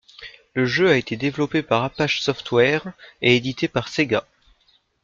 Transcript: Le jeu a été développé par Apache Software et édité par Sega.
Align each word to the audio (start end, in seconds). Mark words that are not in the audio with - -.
Le 0.55 0.65
jeu 0.65 0.89
a 0.89 0.97
été 0.97 1.15
développé 1.15 1.61
par 1.61 1.83
Apache 1.83 2.21
Software 2.21 2.91
et 3.21 3.35
édité 3.35 3.67
par 3.67 3.87
Sega. 3.87 4.25